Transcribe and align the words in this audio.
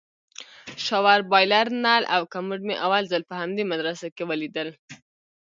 شاور 0.85 1.19
بايلر 1.31 1.67
نل 1.83 2.03
او 2.15 2.21
کموډ 2.33 2.59
مې 2.67 2.75
اول 2.85 3.03
ځل 3.11 3.21
په 3.29 3.35
همدې 3.41 3.63
مدرسه 3.71 4.07
کښې 4.17 4.23
وليدل. 4.27 4.69